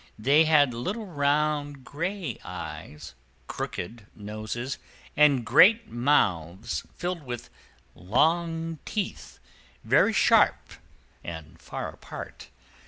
They 0.17 0.45
had 0.45 0.73
little 0.73 1.05
round 1.05 1.83
gray 1.83 2.39
eyes, 2.43 3.13
crooked 3.45 4.07
noses, 4.15 4.79
and 5.15 5.45
great 5.45 5.91
mouths 5.91 6.87
filled 6.95 7.21
with 7.21 7.51
long 7.93 8.79
teeth, 8.83 9.37
very 9.83 10.11
sharp 10.11 10.57
and 11.23 11.61
far 11.61 11.87
apart. 11.89 12.49